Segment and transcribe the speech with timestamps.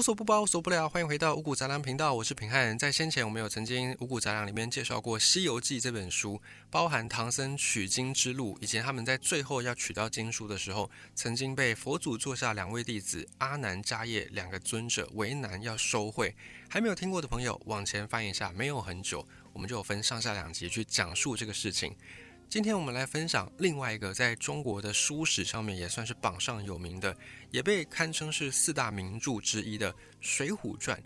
[0.00, 2.78] 无所不包，无所不聊，欢迎回到五谷杂粮频道，我是平汉。
[2.78, 16.34] 在先前，我们有曾经五谷杂粮里面介绍过《西游记》这本书，包含唐僧取经之路，以及他们在最后要取到经书的时候，曾经被佛祖座下两位弟子阿难、迦叶两个尊者为难要收回。
[16.70, 21.94] 还没有听过的朋友，往前翻一下，没有很久，我们就有分上下两集去讲述这个事情。
[22.50, 27.16] 今天我们来分享另外一个在中国的书史上面也算是榜上有名的，
[27.52, 30.98] 也被堪称是四大名著之一的《水浒传》。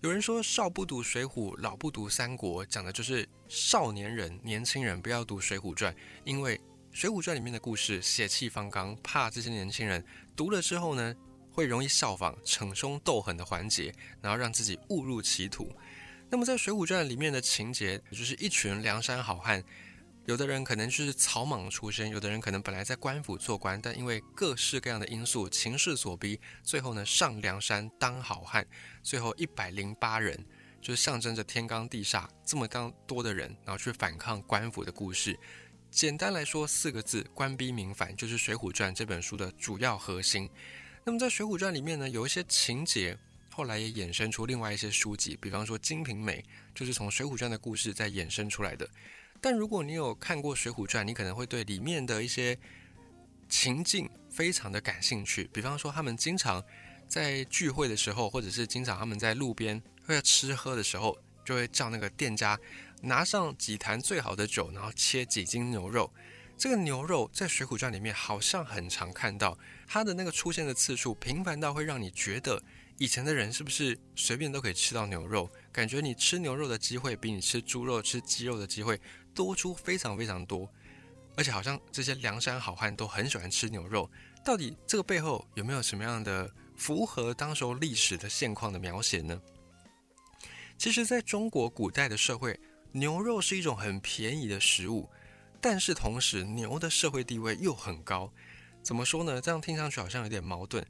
[0.00, 6.56] 有人说少不读《水浒》，老不读《三国》，讲的就是少年人、年轻人不要读《水浒传》，因为
[6.90, 11.14] 《水浒传》里面的故事血气方刚，怕这些年轻人读了之后呢，
[11.52, 15.70] 会容易效仿逞凶斗狠的环节，然后让自己误入歧途。
[16.28, 19.62] 那么在《水浒传》里面的情节，就是一群梁山好汉。
[20.30, 28.64] 有的人可能就是草莽出身，有的人可能本来在官府做官，但因为各式各样的因素、情势所逼，最后呢上梁山当好汉。
[29.02, 30.46] 最后一百零八人，
[30.80, 35.36] 就是象征着天罡地煞这么刚多的人，然后去反抗官府的故事。
[35.90, 40.48] 简单来说，四个字：官逼民反，就是《水浒传》这本书的主要核心。
[41.04, 43.18] 那么在《水浒传》里面呢，有一些情节，
[43.50, 46.40] 后来也衍生出另外一些书籍，比方说《金瓶梅》，
[46.72, 48.88] 就是从《水浒传》的故事再衍生出来的。
[49.40, 52.58] 但如果你有看过《水浒传》，你可能会对里面的一些
[53.48, 55.48] 情境非常的感兴趣。
[55.52, 56.62] 比方说，他们经常
[57.08, 62.58] 在聚会的时候，或者是经常他们在路边会要吃喝的时候，就会叫那个店家
[63.02, 66.12] 拿上几坛最好的酒，然后切几斤牛肉。
[66.58, 72.62] 这个牛肉在《水浒传》里面好像很常看到，它的那个出现的次数频繁到会让你觉得
[73.00, 75.50] 以前的人是不是随便都可以吃到牛肉？
[75.72, 79.00] 感觉你吃牛肉的机会比你吃猪肉、吃鸡肉的机会。
[79.34, 80.70] 多出非常非常多，
[81.34, 84.10] 而且好像这些梁山好汉都很喜欢吃牛肉。
[84.44, 89.40] 到底这个背后有没有什么样的符合当时候历史的现况的描写呢？
[90.76, 92.60] 其实，在中国古代的社会，
[92.92, 95.08] 牛肉是一种很便宜的食物，
[95.58, 98.30] 但是同时牛的社会地位又很高。
[98.82, 99.40] 怎么说呢？
[99.40, 100.86] 这样听上去好像有点矛盾。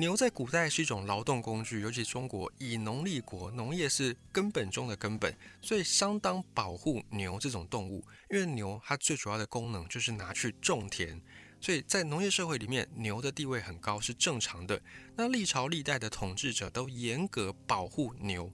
[0.00, 8.02] 牛在古代是一种劳动工具，尤其中国以农立国，农业是根本中的根本，所以相当保护牛这种动物。
[8.30, 11.20] 因为牛它最主要的功能就是拿去种田，
[11.60, 14.80] 所以在农业社会里面，牛的地位很高是正常的。
[15.16, 18.50] 那历朝历代的统治者都严格保护牛，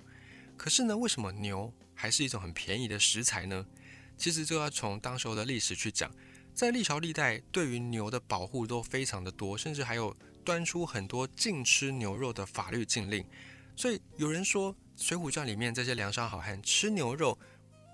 [0.57, 3.65] 可是呢，为什么牛还是一种很便宜的食材呢？
[4.19, 6.11] 其实就要从当时候的历史去讲，
[6.53, 10.13] 在历朝历代对于牛的保护都非常的多，甚至还有。
[10.47, 13.27] 端出很多禁吃牛肉的法律禁令，
[13.75, 17.37] 所以有人说《水浒传》里面这些梁山好汉吃牛肉，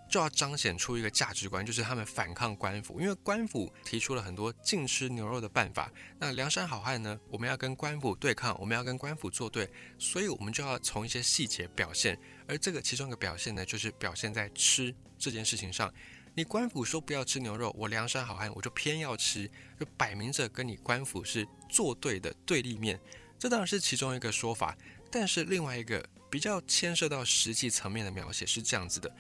[0.07, 5.91] 就要彰显出一个价值观，就是他们反抗官府，因为官府提出了很多禁吃牛肉的办法。
[6.19, 9.67] 那梁山好汉呢，我们要跟官府对抗，我们要跟官府作对，
[9.99, 15.91] 所以我们就要从一些细节表现，而这个其中一个表现呢，就是表现在吃这件事情上。
[16.35, 19.47] 你官府说不要吃牛肉，我梁山好汉我就偏要吃，
[19.79, 22.99] 就摆明着跟你官府是作对的对立面。
[23.39, 24.75] 这当然是其中一个说法，
[25.11, 29.15] 但是另外一个比较牵涉到实际层面的描写是这样子的：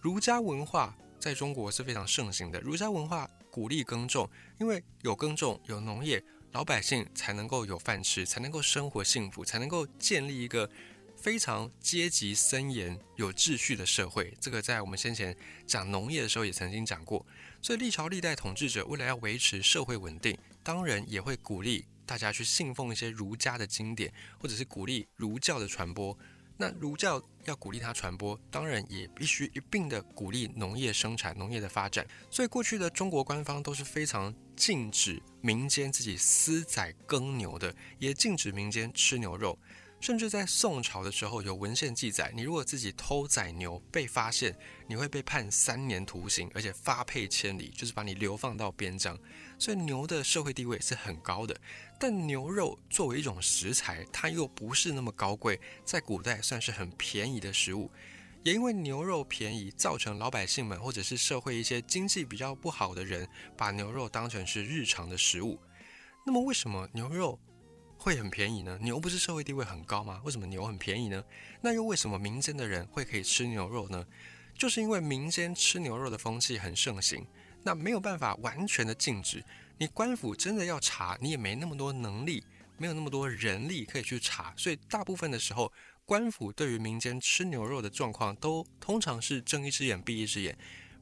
[0.00, 4.28] 儒家文化在中国是非常盛行的，儒家文化鼓励耕种，
[4.58, 10.68] 因为有耕种有农业，老百姓才能够有饭吃，才能够生活幸福，才能够建立一个。
[11.16, 17.24] 非常阶级森严、有秩序的社会，这个在我们先前讲农业的时候也曾经讲过。
[17.60, 26.16] 所以历朝历代统治者为了要维持社会稳定，当然也会鼓励大家去信奉一些儒家的经典，或者是鼓励儒教的传播。
[26.58, 32.06] 那儒教要鼓励它传播，当然也必须一并的鼓励农业生产、农业的发展。
[32.30, 39.58] 所以过去的中国官方都是非常禁止民间自己私宰耕牛的，也禁止民间吃牛肉。
[40.06, 44.56] 甚至在宋朝的时候，有文献记载，你如果自己偷宰牛被发现，
[44.86, 49.18] 你会被判三年徒刑，而且发配千里，就是把你流放到边疆。
[49.58, 51.60] 所以牛的社会地位是很高的。
[51.98, 57.90] 但牛肉作为一种食材，它又不是那么高贵，在古代算是很便宜的食物。
[58.44, 65.60] 也因为牛肉便宜，造成老百姓们或者是社会一些经济比较不好的人，把牛肉当成是日常的食物。
[66.24, 67.36] 那么为什么牛肉？
[67.98, 68.78] 会很便宜呢？
[68.80, 70.20] 牛不是社会地位很高吗？
[70.24, 71.24] 为什么牛很便宜呢？
[71.60, 74.06] 那又为什么民间的人会可以吃牛肉呢？
[74.56, 77.26] 就是因为民间吃牛肉的风气很盛行，
[77.62, 79.44] 那没有办法完全的禁止。
[79.76, 82.42] 你官府真的要查，你也没那么多能力，
[82.78, 85.72] 没有那么多人力可以去查，所以大部分的时候，
[86.04, 90.56] 官府对于民间吃牛肉的状况，都通常是睁一只眼闭一只眼。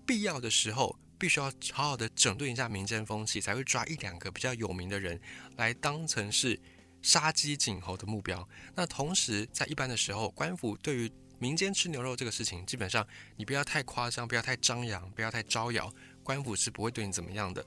[0.06, 5.20] 必要的时候，必须要好好的整顿一下民间风气，才会抓一两个比较有名的人
[5.56, 6.58] 来当成是。
[7.04, 8.48] 杀鸡儆猴的目标。
[8.74, 13.06] 那同时，在一般的时候，官府对于民间吃牛肉这个事情，基本上
[13.36, 15.92] 你不要太夸张，不要太张扬，不要太招摇，
[16.22, 17.64] 官府是不会对你怎么样的。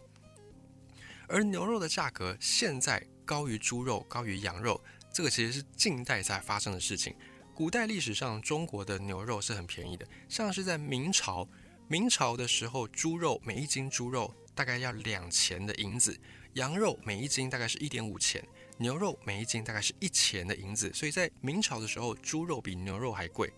[1.27, 7.15] 而牛肉的价格现在高于猪肉，高于羊肉，这个其实是近代才发生的事情。
[7.53, 11.47] 古代历史上，中国的牛肉是很便宜的，像是在明朝，
[11.87, 16.19] 明朝的时候，猪肉每一斤猪肉大概要两钱的银子，
[16.53, 18.43] 羊肉每一斤大概是一点五钱，
[18.77, 20.91] 牛肉每一斤大概是一钱的银子。
[20.93, 23.51] 所以在明朝的时候，猪肉比牛肉还贵。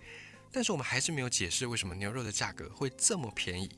[0.51, 3.69] 但是我们还是没有解释为什么牛肉的价格会这么便宜。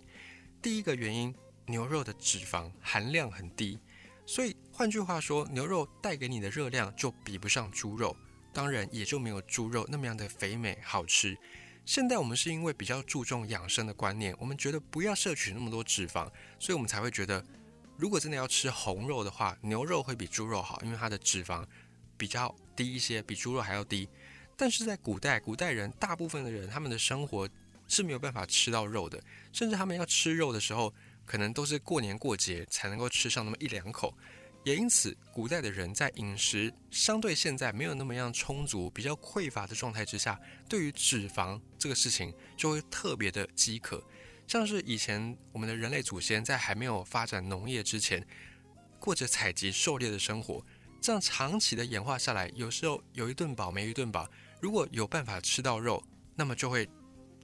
[0.62, 1.34] 第一个原因。
[1.68, 3.80] 牛肉的脂肪含量很低，
[4.26, 8.18] 所以换句话说，牛肉带给你的热量就比不上猪肉，
[8.52, 11.38] 当然也就没有猪肉那么样的肥美好吃。
[11.86, 16.30] 现在我们是因为比较注重养生的观念，我们觉得不要摄取那么多脂肪，
[16.60, 17.46] 所以我们才会觉得，
[18.02, 21.64] 如果真的要吃红肉的话，牛肉会比猪肉好，因为它的脂肪
[22.18, 24.10] 比较低一些，比猪肉还要低。
[24.58, 27.48] 但是在古代，古代人大部分的人他们的生活
[27.88, 29.22] 是没有办法吃到肉的，
[29.54, 30.92] 甚至他们要吃肉的时候。
[31.24, 34.14] 可能都是过年过节才能够吃上那么一两口，
[34.66, 40.38] 也因此，古代的人在饮食相对现在没有那么样充足、比较匮乏的状态之下，
[40.68, 44.04] 对于脂肪这个事情就会特别的饥渴。
[44.52, 48.22] 像是以前我们的人类祖先在还没有发展农业之前，
[49.00, 50.62] 过着采集狩猎的生活，
[51.00, 54.30] 这样长期的演化下来，有时候有一顿饱没一顿饱。
[54.60, 56.04] 如果有办法吃到肉，
[56.36, 56.86] 那么就会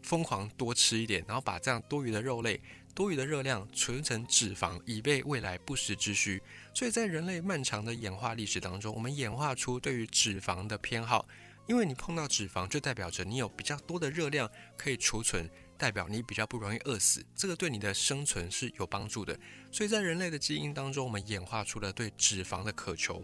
[0.03, 2.61] 疯狂多吃一点，然后把这样多余的肉类。
[2.93, 6.43] 多余的热量存成脂肪，以备未来不时之需。
[6.73, 11.25] 所以在人类漫长的演化历史当中，我们演化出对于脂肪的偏好。
[11.67, 17.25] 因为你碰到脂肪，就代表着你有比较多的热量可以储存，代表你比较不容易饿死。
[17.35, 19.39] 这个对你的生存是有帮助的。
[19.71, 23.23] 所以在人类的基因当中，我们演化出了对脂肪的渴求。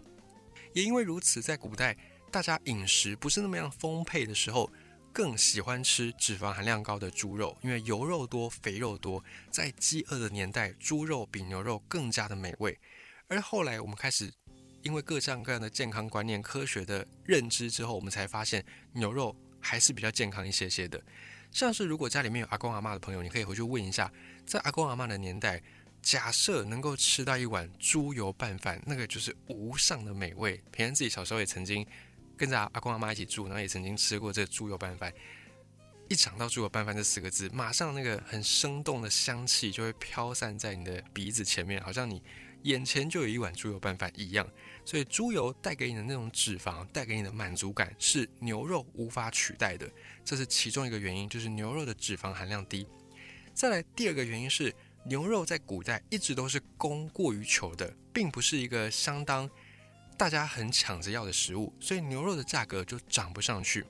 [0.72, 1.96] 也因为如此，在古代
[2.30, 4.70] 大家饮食不是那么样丰沛的时候。
[5.16, 9.22] 更喜欢吃脂肪含量高的猪肉，因为油肉多、肥肉多。
[9.48, 12.76] 在饥饿的年代，猪肉比牛肉更加的美味。
[13.28, 14.28] 而后来，我们开始
[14.82, 21.00] 因为各项各样的健康观念、科学的认知之后，我们才发现牛肉还是比较健康一些些的。
[21.54, 24.12] 像是如果家里面有阿公阿妈的朋友，你可以回去问一下，
[24.44, 25.62] 在阿公阿妈的年代，
[26.02, 30.62] 假设能够吃到一碗猪油拌饭，那个就是无上的美味。
[30.70, 31.86] 平安自己小时候也曾经。
[32.36, 35.14] 跟着阿公阿妈一起住，然后也曾经吃过这猪油拌饭。
[36.08, 42.20] 一讲到猪油拌饭这四个字，马上那个很生动的香气就会飘散在你的鼻子前面，好像你
[42.64, 44.46] 眼前就有一碗猪油拌饭一样。
[44.84, 49.90] 所以猪油带给你的那种脂肪，带给你的满足感是牛肉无法取代的。
[50.22, 52.86] 这是其中一个原因，就是牛肉的脂肪含量低。
[53.54, 54.74] 再来第二个原因是，
[55.06, 59.48] 牛肉在古代一直都是供过于求的，并不是一个相当。
[60.16, 63.84] 大家很抢着要的食物，所以牛肉的价格就涨不上去。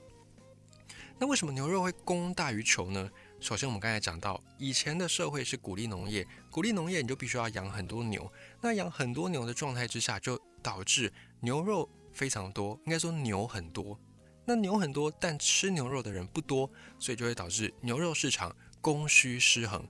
[1.19, 3.09] 那为什么牛肉会供大于求呢？
[3.39, 8.31] 首先，我们刚才讲到，以前的社会是鼓励农业，鼓励农业你就必须要养很多牛。
[8.61, 11.11] 那养很多牛的状态之下，就导致
[11.41, 13.99] 牛肉非常多，应该说牛很多。
[14.45, 19.87] 那牛很多，但吃牛肉的人不多，所以就会导致牛肉市场供需失衡。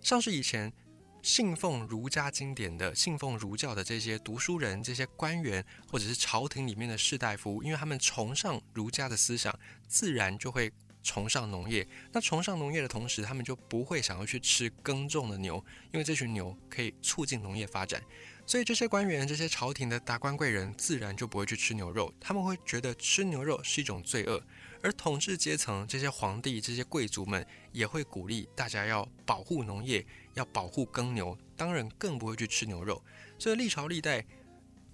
[0.00, 0.72] 像是以前。
[1.22, 9.52] 信奉儒家经典的、信奉儒教的这些读书人、这些官员，或者是朝廷里面的士大夫，因为他们崇尚儒家的思想，
[9.88, 10.72] 自然就会
[11.06, 11.86] 崇尚农业。
[12.12, 18.02] 那崇尚农业的同时，他们就不会想要去吃耕种的牛，因为这群牛可以促进农业发展。
[18.44, 22.12] 所以这些官员、这些朝廷的达官贵人，自然就不会去吃牛肉。
[22.20, 24.42] 他们会觉得吃牛肉是一种罪恶。
[24.82, 30.04] 而统治阶层这些皇帝、这些贵族们，也会鼓励大家要保护农业。
[30.34, 33.02] 要保护耕牛，当然更不会去吃牛肉。
[33.38, 34.22] 所以历朝历代，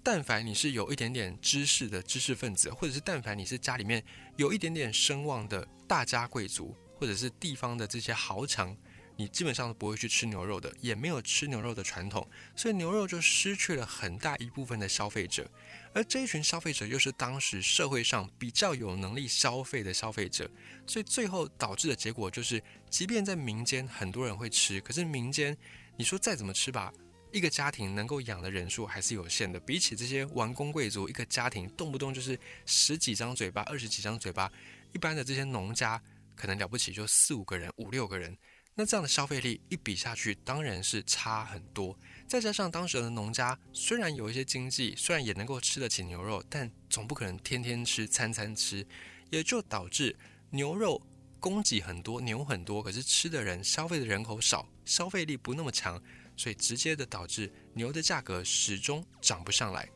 [0.03, 4.03] 但凡你是有一点点知识的知识分子，或者是但凡你是家里面
[4.35, 8.75] 有一点点声望的大家贵族，或者是地方的这些豪强。
[9.15, 15.47] 你基本上都不会去吃牛肉的，也没有吃牛肉的传统，所以牛肉就失去了很大一部分的消费者，
[15.93, 20.49] 而这一群消费者又是当时社会上比较有能力消费的消费者，
[20.87, 25.55] 所以最后导致的结果就是，即便在民间很多人会吃，可是民间
[25.95, 26.91] 你说再怎么吃吧，
[27.33, 34.51] 一个家庭能够养的人数还是有限的，比起这些王公贵族，一个家庭动不动就是十几张嘴巴、二十几张嘴巴，
[34.93, 35.99] 一般的这些农家
[36.35, 38.37] 可能了不起就四五个人、五六个人。
[38.75, 41.97] 那这样的消费力一比下去，当然是差很多。
[42.27, 48.85] 再加上当时的农家虽然有一些经济，虽然也能够吃得起牛肉，但总不可能天天吃、餐餐吃，
[49.31, 50.15] 也就导致
[50.51, 51.01] 牛肉
[51.39, 56.01] 供给很多，牛很多，可是吃的人、消费的人口少，消费力不那么强，
[56.35, 59.89] 所以直接的导致牛的价格始终涨不上来。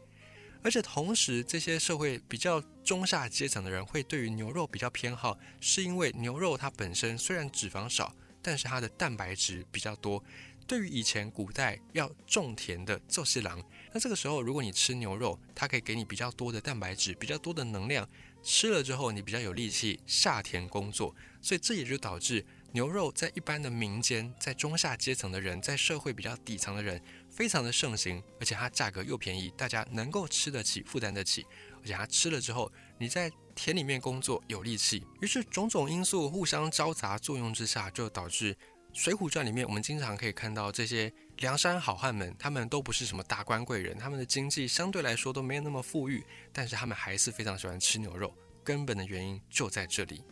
[0.63, 10.21] 而且同时，这些社会比较中下阶层的人会对于牛肉比较偏好，是因为牛肉它本身虽然脂肪少，但是它的蛋白质比较多。
[10.65, 13.63] 对于以前古代要种田的奏西郎，
[13.93, 18.05] 那这个时候如果你吃牛肉，它可以给你比较多的蛋白质，比较多的能量，
[18.43, 21.15] 吃了之后你比较有力气下田工作。
[21.41, 27.01] 所以这也就导致牛肉在一般的民间，在中下阶层的人，在社会比较底层的人。
[27.29, 31.45] 非常的盛行，而且它价格又便宜，大家能够吃得起、负担得起，
[31.81, 35.05] 而且它吃了之后，你在田里面工作有力气。
[35.21, 38.55] 于是种种因素互相交杂作用之下，就导致
[38.91, 50.23] 《水浒传》里面我们经常可以看到这些梁山好汉们，他们都不是什么大官贵人，他们的经济相对来说都没有那么富裕，但是他们还是非常喜欢吃牛肉，根本的原因就在这里。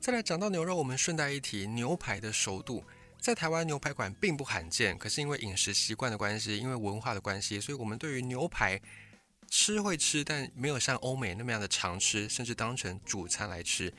[0.00, 2.82] 再来讲到牛肉，我们顺带一提牛排的熟度。
[3.20, 8.80] 在台湾牛排馆并不罕见，可是因为饮食习惯的关系，因为文化的关系，所以我们对于牛排
[9.50, 13.92] 吃会吃，但没有像欧美那么样的常吃，甚至当成主餐来吃，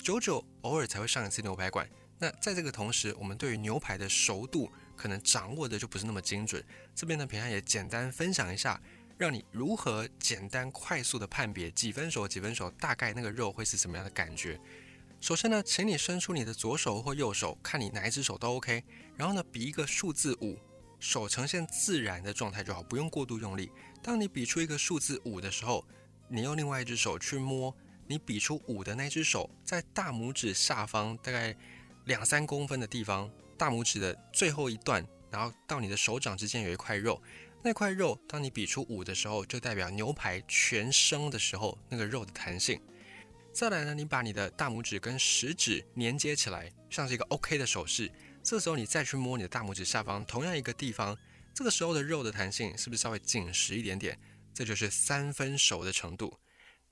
[0.00, 1.90] 久久偶尔才会上一次牛排馆。
[2.20, 6.64] 那在这个同时，我们对于牛排的熟度可能掌握的就不是那么精准。
[6.94, 8.80] 这边呢，平安也简单分享一下，
[9.16, 14.56] 让你如何简单快速的判别几分熟几分熟，大概那个肉会是什么样的感觉。
[15.20, 18.84] 首先呢，请你伸出你的左手或右手，看你哪一只手都 OK。
[19.16, 20.56] 然后呢，比一个数字五，
[21.00, 23.70] 手呈现自然的状态就好，不用过度用力。
[24.00, 25.84] 当你比出一个数字五的时候，
[26.28, 27.74] 你用另外一只手去摸
[28.06, 31.54] 你比出五的那只手，在大拇指下方大概
[32.04, 37.20] 两三公分的地方，大拇指的最后一段，然后到你的手掌之间有一块肉，
[37.64, 42.80] 那块肉当你比出五的时候，就代表牛排全生的时候那个肉的弹性。
[43.58, 48.08] 再来呢，你把你的大拇指跟食指连接起来，像是一个 OK 的手势。
[48.40, 51.18] 这时候你再去摸你的大拇指下方同样一个地方，
[51.52, 54.16] 这个时候的肉的弹性是不是稍微紧实一点点？
[54.54, 56.38] 这就是三分熟的程度。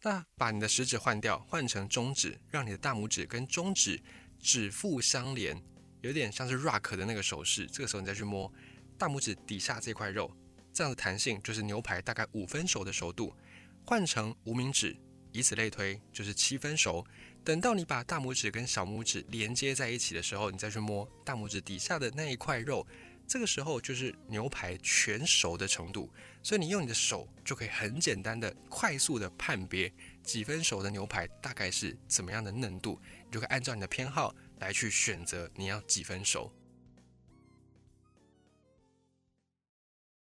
[0.03, 4.03] 那把你的食指换掉，换成中指，让你的大拇指跟中指
[4.41, 5.57] 指腹相连，
[6.01, 7.65] 有点像是 rock 的那个手势。
[7.69, 8.53] 这个时候你再去摸
[8.99, 10.37] 大拇指底下这块肉，
[10.73, 13.33] 这样的弹性就是牛排大概五分熟的熟度。
[13.85, 14.97] 换成无名指。
[15.37, 17.05] 以此类推，就是七分熟。
[17.45, 22.87] 等到你把大拇指跟小拇指连接在一起的时候，你再去摸大拇指底下的那一块肉，
[23.29, 26.11] 这个时候就是牛排全熟的程度。
[26.43, 36.51] 所以你用你的手就可以很简单的、快速的判别几分熟的牛排大概是怎么样的嫩度，你就可以按照你的偏好来去选择你要几分熟。